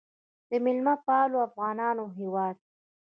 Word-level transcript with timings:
د 0.49 0.51
میلمه 0.65 0.93
پالو 1.05 1.37
افغانانو 1.47 2.03
هیواد. 2.17 2.55